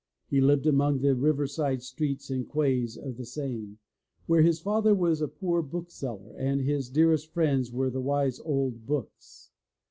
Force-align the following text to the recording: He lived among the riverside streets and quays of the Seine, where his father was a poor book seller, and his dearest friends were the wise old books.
He 0.31 0.41
lived 0.41 0.65
among 0.65 1.01
the 1.01 1.13
riverside 1.13 1.83
streets 1.83 2.31
and 2.31 2.49
quays 2.49 2.97
of 2.97 3.17
the 3.17 3.23
Seine, 3.23 3.77
where 4.25 4.41
his 4.41 4.59
father 4.59 4.95
was 4.95 5.21
a 5.21 5.27
poor 5.27 5.61
book 5.61 5.91
seller, 5.91 6.33
and 6.39 6.59
his 6.61 6.89
dearest 6.89 7.31
friends 7.31 7.71
were 7.71 7.91
the 7.91 8.01
wise 8.01 8.39
old 8.39 8.87
books. 8.87 9.51